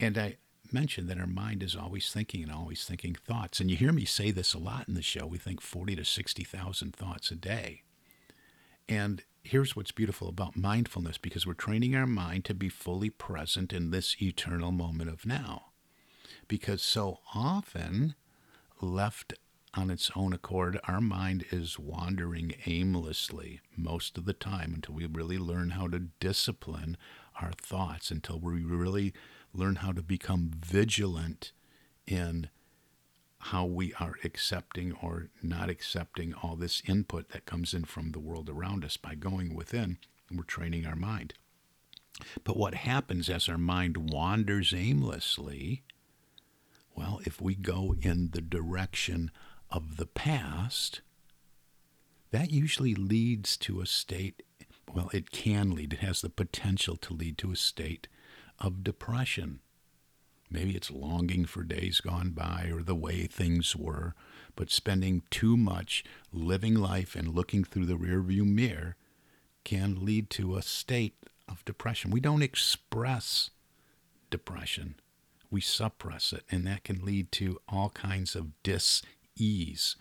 And 0.00 0.16
I 0.16 0.36
mentioned 0.72 1.08
that 1.08 1.18
our 1.18 1.26
mind 1.26 1.62
is 1.62 1.76
always 1.76 2.10
thinking 2.10 2.42
and 2.42 2.52
always 2.52 2.84
thinking 2.84 3.14
thoughts. 3.14 3.60
And 3.60 3.70
you 3.70 3.76
hear 3.76 3.92
me 3.92 4.04
say 4.04 4.30
this 4.30 4.54
a 4.54 4.58
lot 4.58 4.88
in 4.88 4.94
the 4.94 5.02
show. 5.02 5.26
We 5.26 5.38
think 5.38 5.60
40 5.60 5.96
to 5.96 6.04
60,000 6.04 6.94
thoughts 6.94 7.30
a 7.30 7.36
day. 7.36 7.82
And 8.88 9.22
here's 9.42 9.74
what's 9.74 9.92
beautiful 9.92 10.28
about 10.28 10.56
mindfulness 10.56 11.18
because 11.18 11.46
we're 11.46 11.54
training 11.54 11.94
our 11.94 12.06
mind 12.06 12.44
to 12.46 12.54
be 12.54 12.68
fully 12.68 13.10
present 13.10 13.72
in 13.72 13.90
this 13.90 14.16
eternal 14.20 14.72
moment 14.72 15.10
of 15.10 15.26
now. 15.26 15.66
Because 16.48 16.82
so 16.82 17.20
often, 17.34 18.14
left 18.80 19.34
on 19.76 19.90
its 19.90 20.10
own 20.16 20.32
accord, 20.32 20.78
our 20.84 21.00
mind 21.00 21.44
is 21.50 21.78
wandering 21.78 22.54
aimlessly 22.66 23.60
most 23.76 24.16
of 24.18 24.24
the 24.24 24.32
time 24.32 24.72
until 24.74 24.94
we 24.94 25.06
really 25.06 25.38
learn 25.38 25.70
how 25.70 25.86
to 25.88 26.08
discipline 26.20 26.96
our 27.40 27.52
thoughts, 27.52 28.10
until 28.10 28.38
we 28.38 28.62
really 28.64 29.12
learn 29.52 29.76
how 29.76 29.92
to 29.92 30.02
become 30.02 30.50
vigilant 30.54 31.52
in 32.06 32.48
how 33.38 33.64
we 33.64 33.92
are 34.00 34.14
accepting 34.24 34.92
or 35.02 35.28
not 35.42 35.68
accepting 35.70 36.34
all 36.34 36.56
this 36.56 36.82
input 36.86 37.28
that 37.30 37.44
comes 37.46 37.74
in 37.74 37.84
from 37.84 38.12
the 38.12 38.18
world 38.18 38.48
around 38.48 38.84
us 38.84 38.96
by 38.96 39.14
going 39.14 39.54
within. 39.54 39.98
We're 40.32 40.42
training 40.44 40.86
our 40.86 40.96
mind. 40.96 41.34
But 42.44 42.56
what 42.56 42.74
happens 42.74 43.28
as 43.28 43.48
our 43.48 43.58
mind 43.58 44.10
wanders 44.10 44.72
aimlessly 44.74 45.82
Well, 46.96 47.20
if 47.24 47.40
we 47.42 47.54
go 47.54 47.94
in 48.00 48.30
the 48.30 48.40
direction 48.40 49.30
of 49.70 49.96
the 49.96 50.06
past, 50.06 51.00
that 52.30 52.50
usually 52.50 52.94
leads 52.94 53.56
to 53.58 53.80
a 53.80 53.86
state, 53.86 54.42
well, 54.92 55.10
it 55.12 55.30
can 55.30 55.74
lead, 55.74 55.94
it 55.94 56.00
has 56.00 56.20
the 56.20 56.30
potential 56.30 56.96
to 56.96 57.14
lead 57.14 57.38
to 57.38 57.52
a 57.52 57.56
state 57.56 58.08
of 58.58 58.84
depression. 58.84 59.60
Maybe 60.50 60.76
it's 60.76 60.90
longing 60.90 61.44
for 61.44 61.64
days 61.64 62.00
gone 62.00 62.30
by 62.30 62.70
or 62.72 62.82
the 62.82 62.94
way 62.94 63.26
things 63.26 63.74
were, 63.74 64.14
but 64.54 64.70
spending 64.70 65.22
too 65.30 65.56
much 65.56 66.04
living 66.32 66.74
life 66.76 67.16
and 67.16 67.34
looking 67.34 67.64
through 67.64 67.86
the 67.86 67.98
rearview 67.98 68.46
mirror 68.46 68.96
can 69.64 70.04
lead 70.04 70.30
to 70.30 70.56
a 70.56 70.62
state 70.62 71.16
of 71.48 71.64
depression. 71.64 72.10
We 72.10 72.20
don't 72.20 72.42
express 72.42 73.50
depression, 74.30 74.96
we 75.50 75.60
suppress 75.60 76.32
it, 76.32 76.44
and 76.50 76.66
that 76.66 76.84
can 76.84 77.04
lead 77.04 77.32
to 77.32 77.58
all 77.68 77.90
kinds 77.90 78.34
of 78.34 78.50
dis 78.62 79.02
ease. 79.36 79.96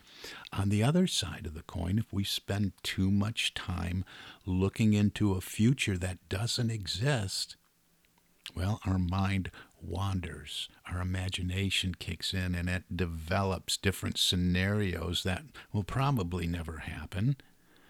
On 0.53 0.69
the 0.69 0.83
other 0.83 1.07
side 1.07 1.45
of 1.45 1.53
the 1.53 1.63
coin, 1.63 1.99
if 1.99 2.11
we 2.11 2.23
spend 2.23 2.73
too 2.83 3.11
much 3.11 3.53
time 3.53 4.03
looking 4.45 4.93
into 4.93 5.33
a 5.33 5.41
future 5.41 5.97
that 5.97 6.27
doesn't 6.29 6.71
exist, 6.71 7.55
well, 8.55 8.79
our 8.85 8.99
mind 8.99 9.51
wanders, 9.81 10.69
our 10.91 11.01
imagination 11.01 11.95
kicks 11.95 12.33
in, 12.33 12.55
and 12.55 12.69
it 12.69 12.83
develops 12.95 13.77
different 13.77 14.17
scenarios 14.17 15.23
that 15.23 15.43
will 15.71 15.83
probably 15.83 16.47
never 16.47 16.79
happen. 16.79 17.35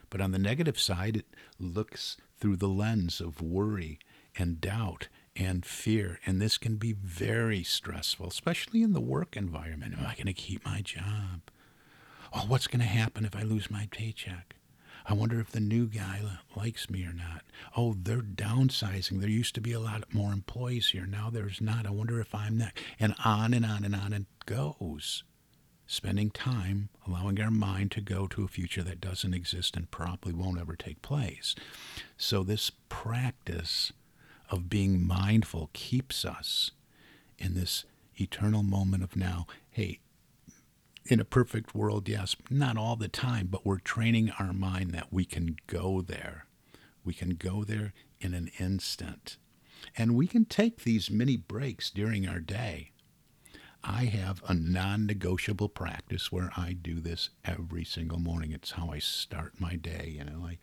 But 0.09 0.21
on 0.21 0.31
the 0.31 0.39
negative 0.39 0.79
side, 0.79 1.17
it 1.17 1.25
looks 1.59 2.17
through 2.39 2.57
the 2.57 2.69
lens 2.69 3.21
of 3.21 3.41
worry 3.41 3.99
and 4.37 4.59
doubt 4.59 5.07
and 5.35 5.65
fear. 5.65 6.19
And 6.25 6.41
this 6.41 6.57
can 6.57 6.75
be 6.75 6.93
very 6.93 7.63
stressful, 7.63 8.27
especially 8.27 8.81
in 8.81 8.93
the 8.93 9.01
work 9.01 9.35
environment. 9.35 9.95
Am 9.97 10.05
I 10.05 10.15
going 10.15 10.27
to 10.27 10.33
keep 10.33 10.65
my 10.65 10.81
job? 10.81 11.41
Oh, 12.33 12.45
what's 12.47 12.67
going 12.67 12.79
to 12.79 12.85
happen 12.85 13.25
if 13.25 13.35
I 13.35 13.43
lose 13.43 13.69
my 13.71 13.87
paycheck? 13.91 14.55
I 15.07 15.13
wonder 15.13 15.39
if 15.39 15.51
the 15.51 15.59
new 15.59 15.85
guy 15.85 16.21
likes 16.55 16.89
me 16.89 17.05
or 17.05 17.13
not. 17.13 17.43
Oh, 17.77 17.95
they're 17.97 18.21
downsizing. 18.21 19.19
There 19.19 19.29
used 19.29 19.53
to 19.55 19.61
be 19.61 19.71
a 19.71 19.79
lot 19.79 20.13
more 20.13 20.33
employees 20.33 20.89
here. 20.89 21.05
Now 21.05 21.29
there's 21.29 21.61
not. 21.61 21.85
I 21.85 21.91
wonder 21.91 22.19
if 22.19 22.33
I'm 22.33 22.57
that. 22.57 22.75
And 22.99 23.13
on 23.23 23.53
and 23.53 23.65
on 23.65 23.83
and 23.83 23.95
on 23.95 24.13
it 24.13 24.25
goes. 24.47 25.23
Spending 25.85 26.31
time 26.31 26.89
allowing 27.07 27.39
our 27.39 27.51
mind 27.51 27.91
to 27.91 28.01
go 28.01 28.25
to 28.27 28.43
a 28.43 28.47
future 28.47 28.81
that 28.81 28.99
doesn't 28.99 29.35
exist 29.35 29.77
and 29.77 29.91
probably 29.91 30.33
won't 30.33 30.59
ever 30.59 30.75
take 30.75 31.03
place. 31.03 31.53
So, 32.17 32.41
this 32.41 32.71
practice 32.89 33.93
of 34.49 34.69
being 34.69 35.05
mindful 35.05 35.69
keeps 35.73 36.25
us 36.25 36.71
in 37.37 37.53
this 37.53 37.85
eternal 38.17 38.63
moment 38.63 39.03
of 39.03 39.15
now. 39.15 39.45
Hey, 39.69 39.99
in 41.05 41.19
a 41.19 41.25
perfect 41.25 41.75
world, 41.75 42.09
yes, 42.09 42.35
not 42.49 42.77
all 42.77 42.95
the 42.95 43.07
time, 43.07 43.47
but 43.47 43.65
we're 43.65 43.79
training 43.79 44.31
our 44.39 44.53
mind 44.53 44.91
that 44.91 45.13
we 45.13 45.25
can 45.25 45.57
go 45.67 46.01
there. 46.01 46.45
We 47.03 47.13
can 47.13 47.31
go 47.31 47.63
there 47.63 47.93
in 48.19 48.33
an 48.33 48.49
instant. 48.59 49.37
And 49.95 50.15
we 50.15 50.25
can 50.25 50.45
take 50.45 50.83
these 50.83 51.11
mini 51.11 51.37
breaks 51.37 51.91
during 51.91 52.27
our 52.27 52.39
day. 52.39 52.91
I 53.83 54.05
have 54.05 54.41
a 54.47 54.55
non 54.55 55.05
negotiable 55.05 55.69
practice 55.69 56.31
where 56.31 56.51
I 56.57 56.73
do 56.73 56.99
this 56.99 57.29
every 57.43 57.83
single 57.83 58.19
morning. 58.19 58.51
It's 58.51 58.71
how 58.71 58.89
I 58.89 58.97
start 58.97 59.59
my 59.59 59.75
day. 59.75 60.15
You 60.17 60.23
know, 60.23 60.47
I, 60.47 60.57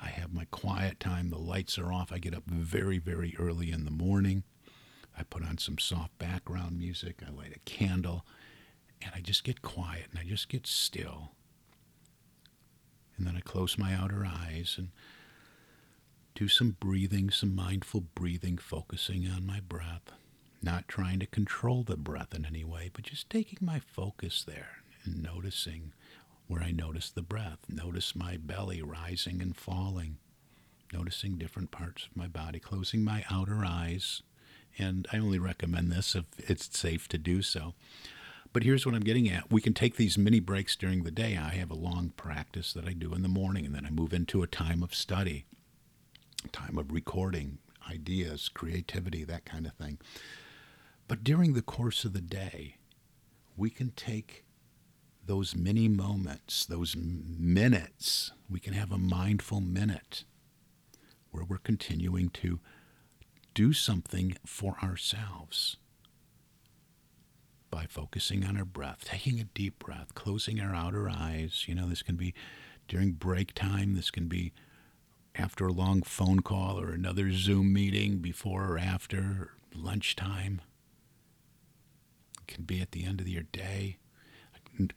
I 0.00 0.08
have 0.08 0.32
my 0.32 0.46
quiet 0.50 1.00
time, 1.00 1.30
the 1.30 1.38
lights 1.38 1.78
are 1.78 1.92
off. 1.92 2.12
I 2.12 2.18
get 2.18 2.34
up 2.34 2.44
very, 2.46 2.98
very 2.98 3.34
early 3.38 3.70
in 3.72 3.84
the 3.84 3.90
morning. 3.90 4.44
I 5.18 5.22
put 5.22 5.42
on 5.42 5.58
some 5.58 5.78
soft 5.78 6.18
background 6.18 6.78
music. 6.78 7.22
I 7.26 7.30
light 7.30 7.56
a 7.56 7.60
candle 7.60 8.26
and 9.00 9.12
I 9.14 9.20
just 9.20 9.44
get 9.44 9.62
quiet 9.62 10.06
and 10.10 10.18
I 10.18 10.24
just 10.24 10.48
get 10.48 10.66
still. 10.66 11.32
And 13.16 13.26
then 13.26 13.36
I 13.36 13.40
close 13.40 13.78
my 13.78 13.94
outer 13.94 14.26
eyes 14.26 14.74
and 14.76 14.90
do 16.34 16.48
some 16.48 16.76
breathing, 16.78 17.30
some 17.30 17.54
mindful 17.54 18.02
breathing, 18.14 18.58
focusing 18.58 19.26
on 19.26 19.46
my 19.46 19.60
breath. 19.60 20.12
Not 20.62 20.88
trying 20.88 21.18
to 21.20 21.26
control 21.26 21.82
the 21.82 21.96
breath 21.96 22.34
in 22.34 22.44
any 22.44 22.64
way, 22.64 22.90
but 22.92 23.04
just 23.04 23.30
taking 23.30 23.58
my 23.62 23.78
focus 23.80 24.44
there 24.46 24.82
and 25.04 25.22
noticing 25.22 25.92
where 26.48 26.62
I 26.62 26.70
notice 26.70 27.10
the 27.10 27.22
breath. 27.22 27.58
Notice 27.68 28.14
my 28.14 28.36
belly 28.36 28.82
rising 28.82 29.42
and 29.42 29.56
falling. 29.56 30.18
Noticing 30.92 31.36
different 31.36 31.70
parts 31.70 32.04
of 32.04 32.16
my 32.16 32.28
body, 32.28 32.60
closing 32.60 33.02
my 33.02 33.24
outer 33.30 33.64
eyes. 33.64 34.22
And 34.78 35.08
I 35.12 35.18
only 35.18 35.38
recommend 35.38 35.90
this 35.90 36.14
if 36.14 36.24
it's 36.38 36.78
safe 36.78 37.08
to 37.08 37.18
do 37.18 37.42
so. 37.42 37.74
But 38.52 38.62
here's 38.62 38.86
what 38.86 38.94
I'm 38.94 39.02
getting 39.02 39.28
at. 39.28 39.50
We 39.50 39.60
can 39.60 39.74
take 39.74 39.96
these 39.96 40.16
mini 40.16 40.40
breaks 40.40 40.76
during 40.76 41.02
the 41.02 41.10
day. 41.10 41.36
I 41.36 41.50
have 41.56 41.70
a 41.70 41.74
long 41.74 42.14
practice 42.16 42.72
that 42.72 42.86
I 42.86 42.92
do 42.92 43.12
in 43.12 43.20
the 43.22 43.28
morning, 43.28 43.66
and 43.66 43.74
then 43.74 43.84
I 43.84 43.90
move 43.90 44.14
into 44.14 44.42
a 44.42 44.46
time 44.46 44.82
of 44.82 44.94
study, 44.94 45.44
time 46.52 46.78
of 46.78 46.90
recording, 46.90 47.58
ideas, 47.90 48.48
creativity, 48.48 49.24
that 49.24 49.44
kind 49.44 49.66
of 49.66 49.74
thing. 49.74 49.98
But 51.06 51.22
during 51.22 51.52
the 51.52 51.60
course 51.60 52.06
of 52.06 52.14
the 52.14 52.22
day, 52.22 52.76
we 53.58 53.68
can 53.68 53.90
take 53.90 54.45
those 55.26 55.56
many 55.56 55.88
moments, 55.88 56.64
those 56.66 56.96
minutes. 56.96 58.32
We 58.48 58.60
can 58.60 58.72
have 58.72 58.92
a 58.92 58.98
mindful 58.98 59.60
minute 59.60 60.24
where 61.30 61.44
we're 61.44 61.58
continuing 61.58 62.30
to 62.30 62.60
do 63.54 63.72
something 63.72 64.36
for 64.46 64.76
ourselves 64.82 65.76
by 67.70 67.86
focusing 67.88 68.44
on 68.44 68.56
our 68.56 68.64
breath, 68.64 69.04
taking 69.04 69.40
a 69.40 69.44
deep 69.44 69.78
breath, 69.78 70.14
closing 70.14 70.60
our 70.60 70.74
outer 70.74 71.10
eyes. 71.10 71.64
You 71.66 71.74
know, 71.74 71.88
this 71.88 72.02
can 72.02 72.16
be 72.16 72.32
during 72.88 73.12
break 73.12 73.52
time, 73.52 73.94
this 73.94 74.10
can 74.10 74.28
be 74.28 74.52
after 75.34 75.66
a 75.66 75.72
long 75.72 76.02
phone 76.02 76.40
call 76.40 76.80
or 76.80 76.90
another 76.92 77.32
Zoom 77.32 77.72
meeting, 77.72 78.18
before 78.18 78.64
or 78.64 78.78
after, 78.78 79.50
lunchtime. 79.74 80.62
It 82.40 82.46
can 82.46 82.64
be 82.64 82.80
at 82.80 82.92
the 82.92 83.04
end 83.04 83.20
of 83.20 83.28
your 83.28 83.42
day. 83.42 83.98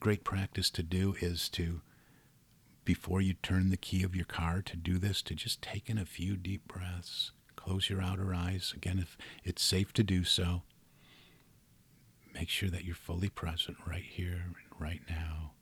Great 0.00 0.24
practice 0.24 0.70
to 0.70 0.82
do 0.82 1.14
is 1.20 1.48
to, 1.50 1.80
before 2.84 3.20
you 3.20 3.34
turn 3.34 3.70
the 3.70 3.76
key 3.76 4.02
of 4.02 4.14
your 4.14 4.24
car, 4.26 4.62
to 4.62 4.76
do 4.76 4.98
this, 4.98 5.22
to 5.22 5.34
just 5.34 5.62
take 5.62 5.88
in 5.88 5.98
a 5.98 6.04
few 6.04 6.36
deep 6.36 6.66
breaths. 6.68 7.32
Close 7.56 7.88
your 7.90 8.02
outer 8.02 8.34
eyes. 8.34 8.72
Again, 8.76 8.98
if 8.98 9.16
it's 9.44 9.62
safe 9.62 9.92
to 9.94 10.02
do 10.02 10.24
so 10.24 10.62
Make 12.34 12.48
sure 12.48 12.70
that 12.70 12.84
you're 12.84 12.94
fully 12.94 13.28
present 13.28 13.78
right 13.86 14.04
here 14.04 14.42
and 14.44 14.54
right 14.78 15.02
now. 15.08 15.52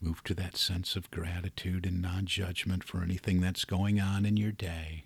Move 0.00 0.22
to 0.24 0.34
that 0.34 0.56
sense 0.56 0.96
of 0.96 1.10
gratitude 1.10 1.86
and 1.86 2.00
non 2.00 2.26
judgment 2.26 2.84
for 2.84 3.02
anything 3.02 3.40
that's 3.40 3.64
going 3.64 4.00
on 4.00 4.24
in 4.24 4.36
your 4.36 4.52
day. 4.52 5.04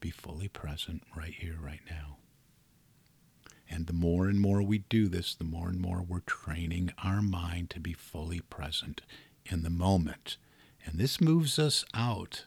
Be 0.00 0.10
fully 0.10 0.48
present 0.48 1.02
right 1.16 1.34
here, 1.34 1.56
right 1.60 1.80
now. 1.88 2.16
And 3.72 3.86
the 3.86 3.94
more 3.94 4.26
and 4.26 4.38
more 4.38 4.62
we 4.62 4.78
do 4.90 5.08
this, 5.08 5.34
the 5.34 5.44
more 5.44 5.68
and 5.68 5.80
more 5.80 6.02
we're 6.06 6.20
training 6.20 6.92
our 7.02 7.22
mind 7.22 7.70
to 7.70 7.80
be 7.80 7.94
fully 7.94 8.40
present 8.40 9.00
in 9.46 9.62
the 9.62 9.70
moment. 9.70 10.36
And 10.84 10.98
this 10.98 11.22
moves 11.22 11.58
us 11.58 11.82
out 11.94 12.44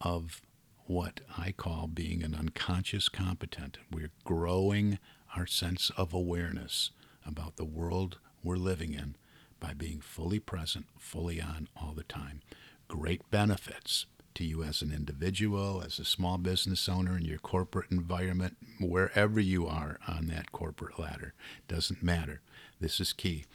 of 0.00 0.40
what 0.86 1.20
I 1.36 1.52
call 1.52 1.86
being 1.86 2.22
an 2.22 2.34
unconscious 2.34 3.10
competent. 3.10 3.76
We're 3.92 4.12
growing 4.24 4.98
our 5.36 5.46
sense 5.46 5.90
of 5.98 6.14
awareness 6.14 6.92
about 7.26 7.56
the 7.56 7.66
world 7.66 8.16
we're 8.42 8.56
living 8.56 8.94
in 8.94 9.16
by 9.60 9.74
being 9.74 10.00
fully 10.00 10.38
present, 10.38 10.86
fully 10.96 11.42
on 11.42 11.68
all 11.76 11.92
the 11.92 12.04
time. 12.04 12.40
Great 12.88 13.30
benefits 13.30 14.06
to 14.38 14.44
you 14.44 14.62
as 14.62 14.82
an 14.82 14.92
individual, 14.92 15.82
as 15.84 15.98
a 15.98 16.04
small 16.04 16.38
business 16.38 16.88
owner 16.88 17.16
in 17.16 17.24
your 17.24 17.38
corporate 17.38 17.90
environment, 17.90 18.56
wherever 18.80 19.40
you 19.40 19.66
are 19.66 19.98
on 20.06 20.28
that 20.28 20.52
corporate 20.52 20.96
ladder. 20.96 21.34
Doesn't 21.66 22.04
matter. 22.04 22.40
This 22.80 23.00
is 23.00 23.12
key. 23.12 23.46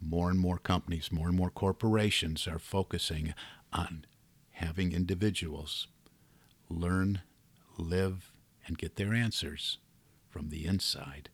More 0.00 0.30
and 0.30 0.38
more 0.38 0.56
companies, 0.56 1.12
more 1.12 1.28
and 1.28 1.36
more 1.36 1.50
corporations 1.50 2.48
are 2.48 2.58
focusing 2.58 3.34
on 3.70 4.06
having 4.52 4.92
individuals 4.92 5.88
learn, 6.70 7.20
live, 7.76 8.32
and 8.66 8.78
get 8.78 8.96
their 8.96 9.12
answers 9.12 9.76
from 10.30 10.48
the 10.48 10.64
inside 10.64 11.28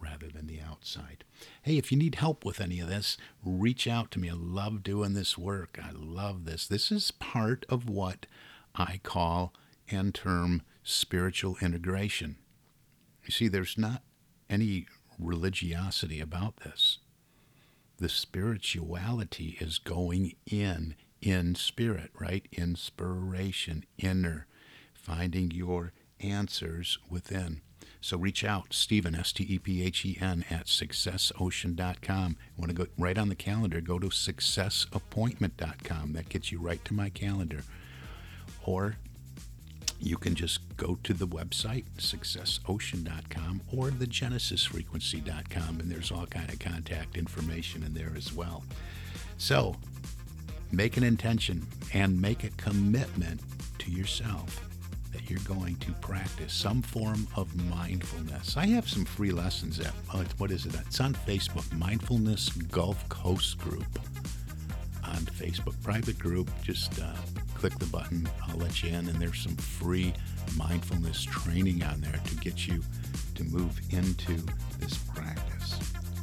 rather 0.00 0.28
than 0.28 0.48
the 0.48 0.60
outside. 0.60 1.22
Hey, 1.62 1.76
if 1.76 1.92
you 1.92 1.98
need 1.98 2.16
help 2.16 2.44
with 2.44 2.60
any 2.60 2.80
of 2.80 2.88
this, 2.88 3.16
reach 3.44 3.86
out 3.86 4.10
to 4.12 4.18
me. 4.18 4.30
I 4.30 4.34
love 4.34 4.82
doing 4.82 5.14
this 5.14 5.38
work. 5.38 5.78
I 5.80 5.90
love 5.92 6.44
this. 6.44 6.66
This 6.66 6.90
is 6.90 7.12
part 7.12 7.64
of 7.68 7.88
what 7.88 8.26
I 8.78 9.00
call 9.02 9.52
and 9.90 10.14
term 10.14 10.62
spiritual 10.82 11.56
integration. 11.60 12.36
You 13.24 13.32
see, 13.32 13.48
there's 13.48 13.76
not 13.76 14.02
any 14.48 14.86
religiosity 15.18 16.20
about 16.20 16.58
this. 16.58 16.98
The 17.98 18.08
spirituality 18.08 19.58
is 19.60 19.78
going 19.78 20.36
in, 20.46 20.94
in 21.20 21.56
spirit, 21.56 22.12
right? 22.18 22.46
Inspiration, 22.52 23.84
inner, 23.98 24.46
finding 24.94 25.50
your 25.50 25.92
answers 26.20 26.98
within. 27.10 27.60
So 28.00 28.16
reach 28.16 28.44
out, 28.44 28.72
Stephen, 28.72 29.16
S 29.16 29.32
T 29.32 29.44
E 29.48 29.58
P 29.58 29.82
H 29.82 30.06
E 30.06 30.16
N, 30.20 30.44
at 30.48 30.66
successocean.com. 30.66 32.30
You 32.30 32.60
want 32.60 32.70
to 32.70 32.76
go 32.76 32.86
right 32.96 33.18
on 33.18 33.28
the 33.28 33.34
calendar, 33.34 33.80
go 33.80 33.98
to 33.98 34.06
successappointment.com. 34.08 36.12
That 36.12 36.28
gets 36.28 36.52
you 36.52 36.60
right 36.60 36.84
to 36.84 36.94
my 36.94 37.10
calendar. 37.10 37.64
Or 38.68 38.96
you 39.98 40.18
can 40.18 40.34
just 40.34 40.60
go 40.76 40.98
to 41.02 41.14
the 41.14 41.26
website 41.26 41.86
successocean.com 41.96 43.62
or 43.74 43.90
the 43.90 44.06
genesisfrequency.com 44.06 45.80
and 45.80 45.90
there's 45.90 46.12
all 46.12 46.26
kind 46.26 46.50
of 46.52 46.58
contact 46.58 47.16
information 47.16 47.82
in 47.82 47.94
there 47.94 48.12
as 48.14 48.30
well. 48.30 48.62
So 49.38 49.74
make 50.70 50.98
an 50.98 51.02
intention 51.02 51.66
and 51.94 52.20
make 52.20 52.44
a 52.44 52.50
commitment 52.50 53.40
to 53.78 53.90
yourself 53.90 54.60
that 55.14 55.30
you're 55.30 55.40
going 55.48 55.76
to 55.76 55.92
practice 55.92 56.52
some 56.52 56.82
form 56.82 57.26
of 57.36 57.56
mindfulness. 57.70 58.58
I 58.58 58.66
have 58.66 58.86
some 58.86 59.06
free 59.06 59.30
lessons 59.30 59.80
at 59.80 59.94
uh, 60.12 60.24
what 60.36 60.50
is 60.50 60.66
it? 60.66 60.74
It's 60.74 61.00
on 61.00 61.14
facebook 61.14 61.72
mindfulness 61.72 62.50
gulf 62.50 63.08
coast 63.08 63.56
group 63.56 63.98
on 65.08 65.18
facebook 65.26 65.74
private 65.82 66.18
group 66.18 66.50
just 66.62 67.00
uh, 67.00 67.12
click 67.58 67.76
the 67.78 67.86
button. 67.86 68.28
I'll 68.46 68.56
let 68.56 68.82
you 68.82 68.90
in, 68.90 69.08
and 69.08 69.20
there's 69.20 69.40
some 69.40 69.56
free 69.56 70.12
mindfulness 70.56 71.24
training 71.24 71.82
on 71.82 72.00
there 72.00 72.20
to 72.24 72.36
get 72.36 72.68
you 72.68 72.80
to 73.34 73.44
move 73.44 73.80
into 73.90 74.36
this 74.78 74.96
practice. 74.98 75.78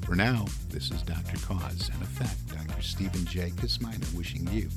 For 0.05 0.15
now, 0.15 0.45
this 0.69 0.91
is 0.91 1.01
Dr. 1.01 1.37
Cause 1.45 1.89
and 1.93 2.01
Effect, 2.03 2.67
Dr. 2.67 2.81
Stephen 2.81 3.25
J. 3.25 3.49
Kosmyna, 3.49 4.15
wishing 4.15 4.47
you 4.47 4.69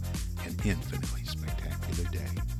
an 0.45 0.57
infinitely 0.65 1.23
spectacular 1.25 2.11
day. 2.11 2.58